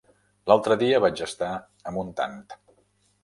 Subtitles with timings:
[0.51, 1.51] L'altre dia vaig estar
[1.91, 2.39] a Montant.